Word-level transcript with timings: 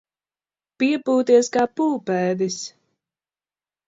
Piepūties 0.83 1.49
kā 1.57 1.65
pūpēdis. 1.79 2.57